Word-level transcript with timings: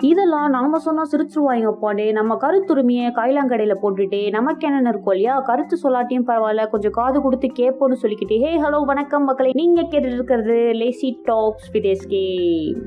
இதெல்லாம் 0.00 0.50
நாம 0.50 0.78
சொன்னா 0.78 1.02
சிரிச்சிருவாங்க 1.12 1.72
போடே 1.72 2.12
நம்ம 2.12 2.34
கருத்துரிமையை 2.34 3.10
கைலாங்கடையில 3.14 3.74
போட்டுட்டு 3.82 4.30
நமக்கு 4.30 4.66
என்னென்ன 4.66 4.88
இருக்கும் 4.88 5.14
இல்லையா? 5.14 5.40
கருத்து 5.40 5.78
சொல்லாட்டியும் 5.82 6.26
பரவாயில்ல 6.26 6.68
கொஞ்சம் 6.68 6.90
காது 6.90 7.20
கொடுத்து 7.20 7.48
கேட்போம்னு 7.58 7.96
சொல்லிக்கிட்டு. 8.02 8.38
ஹே 8.38 8.60
ஹலோ 8.60 8.84
வணக்கம் 8.84 9.24
மக்களை. 9.24 9.50
நீங்க 9.54 9.82
கேட்டுட்டு 9.82 10.12
இருக்கிறது 10.12 10.72
லேசி 10.72 11.20
டாக்ஸ் 11.24 11.70
வித் 11.70 11.84
எஸ்கே 11.84 12.24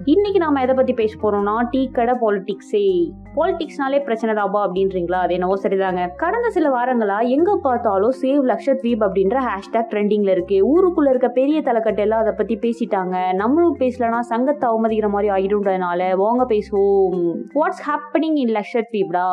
இன்னைக்கு 0.06 0.40
நாம 0.40 0.62
எதை 0.62 0.76
பத்தி 0.76 0.94
பேச 0.94 1.20
போறோம்னா 1.20 1.68
டீ 1.72 1.88
கடை 1.88 2.14
பாலிடிக்ஸே 2.14 3.12
பாலிடிக்ஸ்னாலே 3.36 4.04
பிரச்சனை 4.04 4.34
தாபா 4.36 4.60
அப்படின்றீங்களா? 4.66 5.20
அது 5.26 5.34
என்னவோ 5.34 5.56
சரிதாங்க. 5.64 6.16
கடந்த 6.16 6.50
சில 6.50 6.70
வாரங்களா 6.70 7.28
எங்க 7.28 7.60
பார்த்தாலும் 7.64 8.14
சேவ் 8.22 8.42
லக்ஷத்வீப் 8.52 9.04
அப்படின்ற 9.08 9.38
ஹேஷ்டாக் 9.48 9.92
ட்ரெண்டிங்ல 9.92 10.30
இருக்கு. 10.30 10.58
ஊருக்குள்ள 10.72 11.10
இருக்க 11.10 11.30
பெரிய 11.30 11.60
தலைக்கட்டு 11.60 11.98
எல்லாம் 11.98 12.20
அதை 12.20 12.34
பத்தி 12.38 12.58
பேசிட்டாங்க. 12.58 13.34
நம்மளும் 13.34 13.78
பேசலனா 13.80 14.20
சங்கத்தை 14.20 14.70
அவமதிக்கிற 14.70 15.10
மாதிரி 15.10 15.30
ஆயிடும்ன்றதுனால 15.30 16.16
வாங்க 16.16 16.46
பேசுவோம். 16.50 17.18
வாட்ஸ் 17.56 17.84
ஹேப்பனிங் 17.90 18.38
இன் 18.44 18.56
லக்ஷத்வீப்டா 18.60 19.28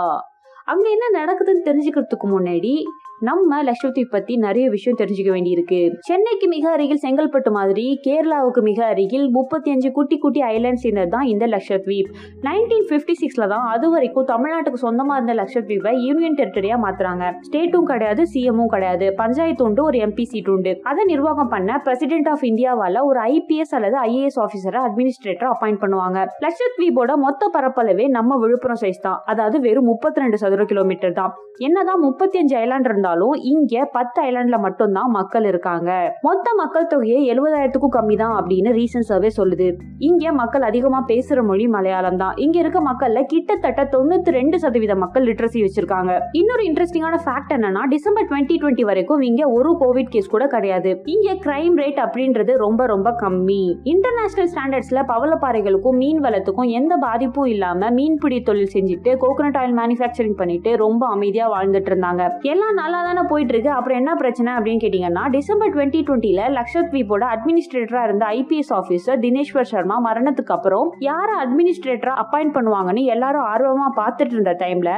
அங்க 0.64 0.86
என்ன 0.88 1.24
நடக்குதுன்னு 1.24 1.66
தெரிஞ்சுக்கிறதுக்கு 1.68 2.26
முன்னாடி 2.26 2.72
நம்ம 3.20 3.58
லட்சத்தீப் 3.62 4.10
பத்தி 4.10 4.36
நிறைய 4.36 4.70
விஷயம் 4.70 4.96
தெரிஞ்சுக்க 4.98 5.30
வேண்டியிருக்கு. 5.34 5.78
சென்னைக்கு 5.98 6.48
மிக 6.48 6.70
அருகில் 6.70 7.00
செங்கல்பட்டு 7.04 7.50
மாதிரி 7.50 8.00
கேரளாவுக்கு 8.06 8.62
மிக 8.62 8.86
அருகில் 8.86 9.30
முப்பத்தி 9.30 9.70
அஞ்சு 9.70 9.92
குட்டி 9.92 10.18
குட்டி 10.18 10.40
ஐலாண்ட்ஸ் 10.40 10.84
இருந்தது 10.86 11.08
தான் 11.08 11.22
இந்த 11.22 11.46
லட்சத்வீப் 11.46 12.10
நைன்டீன் 12.46 12.84
பிப்டி 12.90 13.14
சிக்ஸ்ல 13.22 13.48
தான் 13.48 13.64
அது 13.66 13.90
வரைக்கும் 13.90 14.26
தமிழ்நாட்டுக்கு 14.32 14.80
சொந்தமா 14.82 15.12
இருந்த 15.12 15.34
லட்சத்வீப்பை 15.34 15.92
யூனியன் 16.06 16.34
டெரிட்டரியா 16.34 16.78
மாத்துறாங்க. 16.84 17.30
ஸ்டேட்டும் 17.40 17.88
கிடையாது 17.92 18.22
சிஎம்மும் 18.34 18.66
கிடையாது. 18.66 19.14
பஞ்சாயத்து 19.14 19.64
உண்டு 19.64 19.82
ஒரு 19.84 19.98
எம்பி 19.98 20.22
சீட் 20.22 20.48
உண்டு. 20.48 20.80
அதை 20.82 21.04
நிர்வாகம் 21.04 21.48
பண்ண 21.48 21.80
பிரசிடென்ட் 21.84 22.28
ஆஃப் 22.28 22.42
இந்தியாவால 22.42 23.04
ஒரு 23.04 23.20
ஐபிஎஸ் 23.20 23.74
அல்லது 23.78 23.98
ஐஏஎஸ் 24.02 24.40
ஆஃபீஸரை 24.44 24.82
அட்மினிஸ்ட்ரேட்டர் 24.88 25.50
அப்பாயிண்ட் 25.54 25.82
பண்ணுவாங்க. 25.86 26.26
லட்சத்வீபோட 26.46 27.16
மொத்த 27.16 27.50
பரப்பளவே 27.56 28.08
நம்ம 28.08 28.38
விழுப்புரம் 28.44 28.82
சைஸ் 28.84 29.04
தான். 29.08 29.22
அதாவது 29.24 29.60
வெறும் 29.60 29.84
முப்பத்தி 29.84 30.20
ரெண்டு 30.20 30.38
சதுர 30.38 30.64
கிலோமீட்டர் 30.64 31.12
தான். 31.12 31.34
என்னதான் 31.58 32.00
முப்பத்தி 32.00 32.38
அஞ்சு 32.38 32.56
ஐலாண்ட் 32.56 32.84
இருந்தாலும் 32.84 33.04
இங்க 33.52 33.84
பத்து 33.96 34.18
ஐலாண்ட்ல 34.22 34.58
மட்டும்தான் 34.66 35.10
மக்கள் 35.18 35.44
இருக்காங்க. 35.44 35.90
மொத்த 36.28 36.46
மக்கள் 36.60 36.88
தொகையை 36.92 37.20
எழுபதாயிரத்துக்கும் 37.32 37.94
கம்மி 37.96 38.16
தான் 38.22 38.34
அப்படின்னு 38.38 38.70
ரீசன்ட் 38.78 39.08
சர்வே 39.10 39.30
சொல்லுது. 39.38 39.68
இங்க 39.98 40.32
மக்கள் 40.32 40.62
அதிகமா 40.62 41.04
பேசுற 41.12 41.44
மொழி 41.50 41.66
மலையாளம் 41.66 42.16
தான். 42.16 42.34
இங்க 42.36 42.58
இருக்க 42.58 42.80
மக்கள்ல 42.80 43.22
கிட்டத்தட்ட 43.32 43.84
தொண்ணூத்தி 43.94 44.30
ரெண்டு 44.38 44.58
சதவீத 44.58 44.96
மக்கள் 45.02 45.26
லிட்ரஸி 45.28 45.62
வச்சிருக்காங்க. 45.66 46.18
இன்னொரு 46.40 46.64
இன்ட்ரெஸ்டிங்கான 46.70 47.18
ஃபேக்ட் 47.26 47.54
என்னன்னா 47.56 47.82
டிசம்பர் 47.94 48.28
டுவெண்ட்டி 48.30 48.56
டுவெண்ட்டி 48.62 48.86
வரைக்கும் 48.90 49.22
இங்க 49.28 49.42
ஒரு 49.58 49.72
கோவிட் 49.82 50.12
கேஸ் 50.14 50.32
கூட 50.34 50.46
கிடையாது. 50.46 50.92
இங்க 51.14 51.36
கிரைம் 51.44 51.76
ரேட் 51.82 52.00
அப்படின்றது 52.06 52.54
ரொம்ப 52.64 52.86
ரொம்ப 52.86 53.10
கம்மி. 53.22 53.62
இன்டர்நேஷனல் 53.92 54.50
ஸ்டாண்டர்ட்ஸ்ல 54.52 55.02
பவளப்பாறைகளுக்கும் 55.12 55.98
மீன் 56.02 56.22
வளத்துக்கும் 56.26 56.72
எந்த 56.80 56.96
பாதிப்பும் 57.06 57.50
இல்லாம 57.54 57.90
மீன்பிடி 57.98 58.40
தொழில் 58.48 58.72
செஞ்சுட்டு 58.74 59.12
கோகனட் 59.24 59.58
ஆயில் 59.60 59.76
மேனுஃபேக்சரிங் 59.80 60.38
பண்ணிட்டு 60.40 60.76
ரொம்ப 60.84 61.02
அமைதியா 61.14 61.46
வாழ்ந்துட்டு 61.54 61.90
இருந்தாங்க. 61.92 62.22
எல்லா 62.52 62.68
நாள் 62.80 62.95
நல்லா 62.96 63.08
தானே 63.08 63.22
போயிட்டு 63.30 63.52
இருக்கு 63.54 63.70
அப்புறம் 63.70 63.98
என்ன 64.00 64.10
பிரச்சனை 64.20 64.50
அப்படின்னு 64.56 64.82
கேட்டீங்கன்னா 64.82 65.22
டிசம்பர் 65.34 65.72
டுவெண்ட்டி 65.74 66.00
டுவெண்ட்டில 66.06 66.42
லக்ஷத்வீப்போட 66.56 67.24
அட்மினிஸ்ட்ரேட்டரா 67.34 68.02
இருந்த 68.04 68.24
ஐபிஎஸ் 68.38 68.72
ஆஃபீஸர் 68.72 69.18
தினேஸ்வர் 69.24 69.68
சர்மா 69.70 69.96
மரணத்துக்கு 70.06 70.54
அப்புறம் 70.56 70.88
யார 71.00 71.28
அட்மினிஸ்ட்ரேட்டரா 71.44 72.14
அப்பாயிண்ட் 72.22 72.54
பண்ணுவாங்கன்னு 72.56 73.04
எல்லாரும் 73.14 73.46
ஆர்வமா 73.52 73.88
பார்த்துட்டு 74.00 74.34
இருந்த 74.36 74.54
டைம்ல 74.62 74.90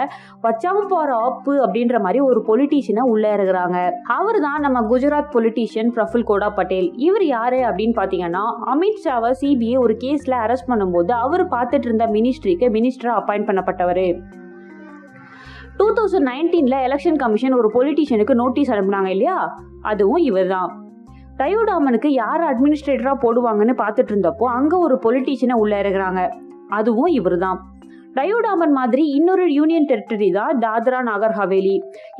வச்சாம 0.47 0.85
போற 0.95 1.09
ஆப்பு 1.27 1.55
அப்படின்ற 1.65 1.99
மாதிரி 2.07 2.23
ஒரு 2.29 2.43
பொலிட்டீஷியனை 2.49 3.05
உள்ள 3.13 3.35
இருக்கிறாங்க 3.37 3.79
அவர் 4.19 4.41
தான் 4.41 4.61
நம்ம 4.61 4.85
குஜராத் 4.93 5.33
பொலிட்டீஷியன் 5.37 5.93
பிரஃபுல் 5.97 6.29
கோடா 6.33 6.51
பட்டேல். 6.59 6.89
இவர் 7.09 7.27
யாரு 7.27 7.61
அப்படின்னு 7.69 7.97
பாத்தீங்கன்னா 8.01 8.45
அமித்ஷாவை 8.75 9.33
சிபிஐ 9.43 9.79
ஒரு 9.85 9.97
கேஸ்ல 10.05 10.37
அரெஸ்ட் 10.47 10.71
பண்ணும்போது 10.73 11.15
அவர் 11.25 11.45
பார்த்துட்டு 11.57 11.89
இருந்த 11.91 12.07
மினிஸ்ட்ரிக்கு 12.17 12.69
மினிஸ்டரா 12.79 13.15
அப்பாயிண்ட் 13.21 13.51
பண்ணப்பட்டவர். 13.51 14.07
டூ 15.79 15.93
தௌசண்ட் 15.93 16.29
நைன்டீன்ல 16.29 16.77
எலெக்ஷன் 16.85 17.17
கமிஷன் 17.17 17.55
ஒரு 17.55 17.69
பொலிட்டீஷியனுக்கு 17.75 18.35
நோட்டீஸ் 18.35 18.71
அனுப்புனாங்க 18.71 19.07
இல்லையா? 19.07 19.37
அதுவும் 19.83 20.23
இவர் 20.23 20.47
தான் 20.47 20.71
டயோடாமனுக்கு 21.37 22.07
யார் 22.07 22.41
அட்மினிஸ்ட்ரேட்டராக 22.41 23.17
போடுவாங்கன்னு 23.23 23.75
பார்த்துட்டு 23.79 24.13
இருந்தப்போ 24.13 24.45
அங்கே 24.49 24.77
ஒரு 24.77 24.99
பொலிட்டீஷியனை 25.03 25.55
உள்ள 25.55 25.83
இறங்குறாங்க 25.83 26.23
அதுவும் 26.69 27.07
இவர் 27.07 27.39
தான் 27.39 27.59
டயோடாமன் 28.17 28.73
மாதிரி 28.79 29.03
இன்னொரு 29.17 29.45
யூனியன் 29.57 29.87
டெரிட்டரி 29.91 30.29
தான் 30.37 30.59
தாத்ரா 30.63 31.01
நாகர் 31.09 31.35
ஹவேலி. 31.39 31.75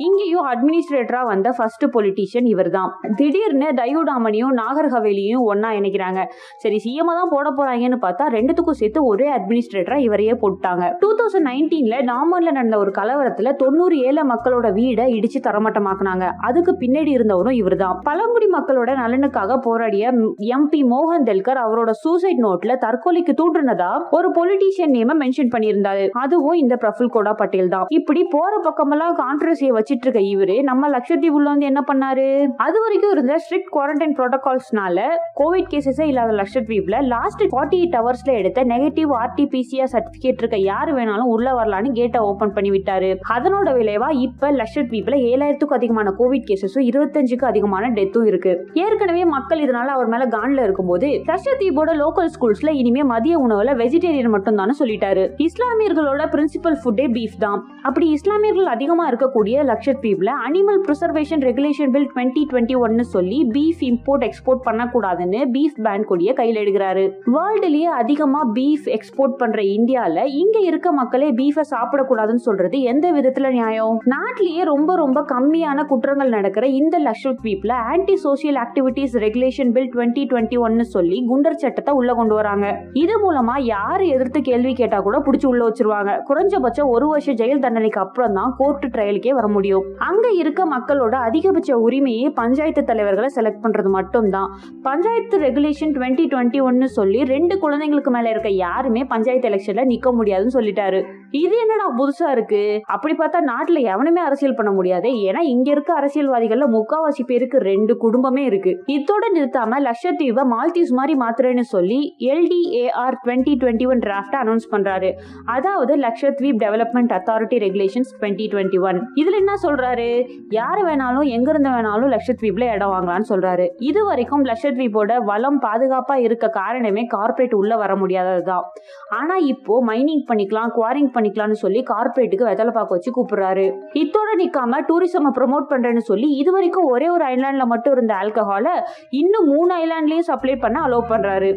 இங்கேயும் 0.05 0.45
அட்மினிஸ்ட்ரேட்டரா 0.51 1.21
வந்த 1.29 1.49
ஃபர்ஸ்ட் 1.57 1.85
பொலிட்டீஷியன் 1.95 2.47
இவர் 2.51 2.69
தான் 2.75 2.91
திடீர்னு 3.19 3.67
டயோடாமனையும் 3.79 4.53
நாகர் 4.59 4.89
ஹவேலியும் 4.93 5.45
ஒன்னா 5.51 5.69
இணைக்கிறாங்க. 5.79 6.19
சரி 6.63 6.77
சிஎம் 6.85 7.11
தான் 7.19 7.31
போட 7.33 7.47
போறாங்கன்னு 7.57 7.99
பார்த்தா 8.05 8.27
ரெண்டுத்துக்கும் 8.37 8.79
சேர்த்து 8.81 9.01
ஒரே 9.11 9.27
அட்மினிஸ்ட்ரேட்டரா 9.37 9.97
இவரையே 10.07 10.35
போட்டாங்க. 10.43 10.85
டூ 11.01 11.09
தௌசண்ட் 11.21 11.47
நைன்டீன்ல 11.51 11.97
நாமரில் 12.11 12.55
நடந்த 12.59 12.77
ஒரு 12.83 12.93
கலவரத்துல 12.99 13.53
தொண்ணூறு 13.63 13.97
ஏழை 14.09 14.25
மக்களோட 14.33 14.67
வீடை 14.79 15.07
இடிச்சு 15.17 15.41
தரமட்டமாக்குனாங்க. 15.49 16.27
அதுக்கு 16.49 16.73
பின்னாடி 16.83 17.13
இருந்தவரும் 17.17 17.57
இவர் 17.61 17.77
தான் 17.83 17.97
பழங்குடி 18.09 18.49
மக்களோட 18.57 18.89
நலனுக்காக 19.01 19.59
போராடிய 19.67 20.13
எம்பி 20.59 20.83
மோகன் 20.93 21.27
தெல்கர் 21.31 21.61
அவரோட 21.65 21.91
சூசைட் 22.03 22.43
நோட்ல 22.47 22.79
தற்கொலைக்கு 22.85 23.35
தூண்டுனதா 23.41 23.91
ஒரு 24.19 24.27
பொலிட்டீஷியன் 24.39 24.95
நேம 24.99 25.19
மென்ஷன் 25.23 25.53
இருந்தாரு. 25.79 26.09
அதுவும் 26.09 26.57
இந்த 26.63 26.75
பிரஃபுல் 26.81 27.13
கோடா 27.15 27.33
பட்டேல் 27.33 27.69
தான். 27.69 27.85
இப்படி 27.89 28.23
போற 28.23 28.53
பக்கமெல்லாம் 28.63 29.15
கான்ட்ரவர்சியை 29.21 29.71
வச்சிட்டு 29.77 30.05
இருக்க 30.07 30.21
இவரு 30.33 30.55
நம்ம 30.63 30.89
லட்சத்தீவுல 30.89 31.51
வந்து 31.53 31.65
என்ன 31.65 31.81
பண்ணாரு? 31.91 32.27
அது 32.65 32.77
வரைக்கும் 32.81 33.11
இருந்த 33.11 33.33
ஸ்ட்ரிக்ட் 33.43 33.71
குவாரண்டைன் 33.75 34.15
ப்ரோட்டோகால்ஸ்னால 34.17 34.99
கோவிட் 35.39 35.69
கேசஸே 35.73 36.05
இல்லாத 36.11 36.31
லட்சத்தீவுல 36.41 36.97
லாஸ்ட் 37.13 37.43
ஃபார்ட்டி 37.51 37.77
எயிட் 37.81 37.97
ஹவர்ஸ்ல 37.99 38.33
எடுத்த 38.33 38.63
நெகட்டிவ் 38.63 39.11
ஆர்டிபிசிஆர் 39.23 39.91
சர்டிபிகேட் 39.95 40.41
இருக்க 40.41 40.57
யாரு 40.57 40.91
வேணாலும் 40.93 41.31
உள்ள 41.35 41.47
வரலான்னு 41.59 41.91
கேட்டை 41.91 42.21
ஓபன் 42.21 42.53
பண்ணி 42.53 42.69
விட்டாரு. 42.69 43.11
அதனோட 43.35 43.69
விளைவா 43.79 44.09
இப்ப 44.25 44.51
லட்சத்தீவுல 44.51 45.15
ஏழாயிரத்துக்கும் 45.31 45.79
அதிகமான 45.79 46.13
கோவிட் 46.19 46.47
கேசஸும் 46.49 46.87
இருபத்தஞ்சுக்கும் 46.89 47.51
அதிகமான 47.51 47.89
டெத்தும் 47.89 48.25
இருக்கு. 48.25 48.53
ஏற்கனவே 48.73 49.25
மக்கள் 49.35 49.63
இதனால 49.65 49.95
அவர் 49.97 50.11
மேல 50.13 50.25
கான்ல 50.35 50.63
இருக்கும்போது 50.63 51.07
லட்சத்தீவோட 51.31 51.91
லோக்கல் 52.03 52.31
ஸ்கூல்ஸ்ல 52.35 52.73
இனிமே 52.81 53.03
மதிய 53.13 53.37
உணவுல 53.47 53.75
வெஜிடேரியன் 53.83 54.35
மட்டும் 54.35 54.59
தானே 54.61 54.73
சொல்லிட்டாரு 54.79 55.23
இஸ்லாமியர்களோட 55.69 56.23
பிரின்சிபல் 56.33 56.75
ஃபுட்டே 56.81 57.03
பீஃப் 57.15 57.35
தான். 57.43 57.59
அப்படி 57.87 58.05
இஸ்லாமியர்கள் 58.15 58.69
அதிகமா 58.73 59.03
இருக்கக்கூடிய 59.09 59.55
லட்சத்தீவ்ல 59.69 60.29
animal 60.45 60.79
preservation 60.85 61.43
regulation 61.47 61.91
bill 61.95 62.07
twenty 62.13 62.43
twenty 62.51 62.75
ஒன்னு 62.85 63.03
சொல்லி 63.11 63.39
பீஃப் 63.55 63.81
இம்போர்ட் 63.89 64.23
எக்ஸ்போர்ட் 64.27 64.61
பண்ணக்கூடாதுன்னு 64.67 65.39
பீஃப் 65.55 65.77
பேன் 65.87 66.05
கொடிய 66.11 66.33
கையில் 66.39 66.59
எடுக்கிறாரு. 66.61 67.03
வேர்ல்டுலயே 67.35 67.89
அதிகமா 68.01 68.41
பீஃப் 68.57 68.87
எக்ஸ்போர்ட் 68.95 69.35
பண்ற 69.41 69.59
இந்தியால 69.75 70.23
இங்க 70.41 70.57
இருக்க 70.69 70.93
மக்களே 71.01 71.29
பீஃபை 71.41 71.65
சாப்பிடக்கூடாதுன்னு 71.73 72.45
சொல்றது 72.47 72.79
எந்த 72.93 73.11
விதத்துல 73.17 73.51
நியாயம்? 73.57 73.99
நாட்டிலேயே 74.15 74.65
ரொம்ப 74.73 74.95
ரொம்ப 75.03 75.23
கம்மியான 75.33 75.85
குற்றங்கள் 75.91 76.33
நடக்கிற 76.37 76.65
இந்த 76.79 76.97
லட்சத்தீப்ல 77.07 77.75
anti 77.91 78.17
social 78.25 78.59
activities 78.65 79.17
regulation 79.27 79.73
bill 79.77 79.91
twenty 79.95 80.25
twenty 80.33 80.59
ஒன்னு 80.67 80.87
சொல்லி 80.95 81.19
குண்டர் 81.31 81.61
சட்டத்தை 81.65 81.95
உள்ள 82.01 82.11
கொண்டு 82.21 82.37
வராங்க. 82.41 82.67
இது 83.03 83.15
மூலமா 83.25 83.57
யாரு 83.75 84.07
எதிர்த்து 84.17 84.41
கேள்வி 84.51 84.75
கேட்டா 84.81 84.99
கூட 85.09 85.17
பிடிச்சி 85.27 85.47
உள்ள 85.53 85.57
வச்சிருவாங்க. 85.67 86.11
குறைஞ்சபட்சம் 86.29 86.91
ஒரு 86.95 87.07
வருஷம் 87.07 87.35
ஜெயில் 87.35 87.63
தண்டனைக்கு 87.65 87.99
அப்புறம் 87.99 88.33
தான் 88.33 88.53
கோர்ட் 88.57 88.85
ட்ரையலுக்கே 88.95 89.33
வர 89.39 89.47
முடியும். 89.47 89.85
அங்க 90.09 90.25
இருக்க 90.41 90.61
மக்களோட 90.75 91.15
அதிகபட்ச 91.27 91.71
உரிமையே 91.85 92.29
பஞ்சாயத்து 92.33 92.83
தலைவர்களை 92.83 93.29
செலக்ட் 93.35 93.63
பண்றது 93.63 93.89
மட்டும்தான். 93.97 94.49
பஞ்சாயத்து 94.83 95.39
ரெகுலேஷன் 95.39 95.93
டுவெண்ட்டி 95.97 96.25
டுவெண்ட்டி 96.33 96.61
ஒன்னு 96.61 96.89
சொல்லி 96.89 97.23
ரெண்டு 97.23 97.55
குழந்தைங்களுக்கு 97.63 98.13
மேல 98.17 98.29
இருக்க 98.29 98.49
யாருமே 98.49 99.03
பஞ்சாயத்து 99.03 99.49
எலெக்ஷன்ல 99.49 99.85
நிக்க 99.93 100.13
முடியாதுன்னு 100.13 100.57
சொல்லிட்டாரு. 100.59 101.01
இது 101.31 101.55
என்னடா 101.61 101.87
புதுசா 101.97 102.31
இருக்கு? 102.31 102.81
அப்படி 102.85 103.13
பார்த்தா 103.17 103.39
நாட்டுல 103.49 103.79
எவனுமே 103.93 104.21
அரசியல் 104.21 104.55
பண்ண 104.55 104.71
முடியாது. 104.71 105.09
ஏன்னா 105.09 105.41
இங்க 105.53 105.71
இருக்க 105.71 105.93
அரசியல்வாதிகள்ல 105.99 106.67
முக்காவாசி 106.75 107.23
பேருக்கு 107.25 107.57
ரெண்டு 107.57 107.97
குடும்பமே 107.97 108.43
இருக்கு. 108.43 108.71
இதோட 108.87 109.25
நிறுத்தாம 109.35 109.79
லட்சத்தீவை 109.87 110.43
மால்தீவ்ஸ் 110.53 110.93
மாதிரி 110.99 111.15
மாத்துறேன்னு 111.19 111.59
சொல்லி 111.59 112.15
LDAR 112.19 113.17
twenty 113.25 113.53
twenty 113.63 113.87
one 113.87 113.99
draft 113.99 114.37
announce 114.41 114.67
பண்றாரு. 114.71 115.11
அதாவது 115.45 115.95
Lakshadweep 115.95 116.59
development 116.65 117.13
authority 117.17 117.59
regulations 117.65 118.11
twenty 118.19 118.47
twenty 118.55 118.81
one 118.81 118.99
இதுல 119.15 119.39
என்ன 119.43 119.53
சொல்றாரு? 119.63 120.25
யாரு 120.49 120.81
வேணாலும் 120.87 121.27
எங்க 121.27 121.49
இருந்து 121.51 121.69
வேணாலும் 121.69 122.13
லட்சத்வீப்ல 122.15 122.73
இடம் 122.73 122.93
வாங்கலாம்னு 122.95 123.29
சொல்றாரு. 123.33 123.67
இது 123.77 124.05
வரைக்கும் 124.05 124.45
லட்சத்வீப்போட 124.45 125.23
வளம் 125.23 125.61
பாதுகாப்பா 125.61 126.15
இருக்க 126.15 126.49
காரணமே 126.49 127.05
கார்ப்பரேட் 127.05 127.53
உள்ள 127.53 127.75
வர 127.77 127.95
முடியாததுதான். 127.95 128.65
ஆனா 129.09 129.35
இப்போ 129.35 129.83
மைனிங் 129.85 130.25
பண்ணிக்கலாம் 130.29 130.75
குவாரிங் 130.77 131.11
பண்ணிக்கலாம்னு 131.19 131.61
சொல்லி 131.65 131.83
கார்ப்பரேட்டுக்கு 131.93 132.49
வெத்தலை 132.49 132.73
பாக்கு 132.79 132.95
வச்சு 132.95 133.13
கூப்பிடுறாரு. 133.17 133.67
இத்தோட 134.03 134.29
நிக்காம 134.43 134.81
டூரிசம் 134.89 135.31
ப்ரொமோட் 135.39 135.69
பண்றேன்னு 135.69 136.03
சொல்லி 136.11 136.29
இது 136.41 136.51
வரைக்கும் 136.51 136.89
ஒரே 136.95 137.09
ஒரு 137.09 137.25
ஐலாண்ட்ல 137.25 137.65
மட்டும் 137.65 137.93
இருந்த 137.93 138.13
ஆல்கஹாலை 138.13 138.75
இன்னும் 139.09 139.47
மூணு 139.53 139.71
ஐலாண்ட்லயும் 139.83 140.27
சப்ளை 140.31 140.55
பண்ண 140.55 140.79
அலோவ் 140.87 141.11
பண்றாரு. 141.13 141.51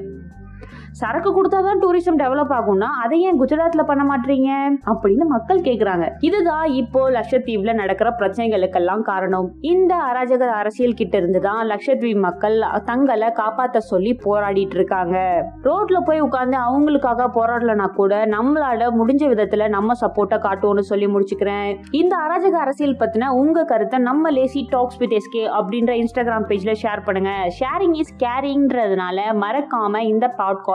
சரக்கு 1.01 1.31
கொடுத்தா 1.31 1.61
தான் 1.67 1.81
டூரிசம் 1.83 2.19
டெவலப் 2.23 2.53
ஆகும்னா 2.57 2.89
அதை 3.03 3.21
ஏன் 3.21 3.39
குஜராத்ல 3.41 3.83
பண்ண 3.83 4.03
மாட்டீங்க? 4.11 4.51
அப்படின்னு 4.93 5.25
மக்கள் 5.35 5.61
கேக்குறாங்க. 5.61 6.07
இதுதான் 6.21 6.67
இப்போ 6.81 7.11
லட்சத்தீவுல 7.11 7.75
நடக்கிற 7.75 8.09
பிரச்சனைகளுக்கெல்லாம் 8.19 9.01
காரணம். 9.01 9.47
இந்த 9.61 9.95
அராஜக 10.09 10.49
அரசியல் 10.61 10.95
கிட்ட 10.95 11.17
இருந்து 11.17 11.41
தான் 11.41 11.67
லட்சத்தீவு 11.67 12.21
மக்கள் 12.21 12.57
தங்களை 12.85 13.29
காப்பாத்த 13.41 13.77
சொல்லி 13.77 14.21
போராடிட்டு 14.25 14.77
இருக்காங்க. 14.79 15.17
ரோட்ல 15.63 16.01
போய் 16.05 16.21
உட்கார்ந்து 16.21 16.59
அவங்களுக்காக 16.59 17.29
போராடலனா 17.39 17.87
கூட 18.01 18.27
நம்மளால 18.27 18.91
முடிஞ்ச 19.01 19.23
விதத்துல 19.33 19.69
நம்ம 19.69 19.97
சப்போர்ட்டா 20.01 20.39
காட்டுவோம்னு 20.47 20.85
சொல்லி 20.91 21.07
முடிச்சுக்கிறேன். 21.07 21.79
இந்த 21.91 22.17
அராஜக 22.27 22.61
அரசியல் 22.67 22.97
பத்தின 22.97 23.31
உங்க 23.43 23.65
கருத்தை 23.65 23.99
நம்ம 23.99 24.31
லேசி 24.31 24.67
டாக்ஸ் 24.71 24.97
வித் 24.97 25.17
எஸ்கே 25.21 25.45
அப்படின்ற 25.59 25.95
இன்ஸ்டாகிராம் 26.03 26.49
பேஜ்ல 26.53 26.75
ஷேர் 26.83 27.05
பண்ணுங்க. 27.05 27.31
ஷேரிங் 27.61 27.97
இஸ் 28.05 28.15
கேரிங்ன்றதுனால 28.25 29.19
மறக்காம 29.45 29.99
இந்த 30.13 30.29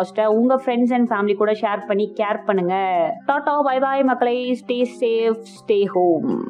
பாட்காஸ்ட்டை 0.07 0.25
உங்க 0.25 0.55
ஃப்ரெண்ட்ஸ் 0.55 0.93
அண்ட் 0.93 1.09
ஃபேமிலி 1.09 1.35
கூட 1.35 1.51
ஷேர் 1.51 1.87
பண்ணி 1.87 2.13
கேர் 2.19 2.45
பண்ணுங்க. 2.45 2.75
டாட்டா 3.27 3.63
பை 3.63 3.79
பாய் 3.79 4.03
மக்களை. 4.03 4.61
Stay 4.65 4.89
safe 4.99 5.43
stay 5.57 5.85
home 5.85 6.47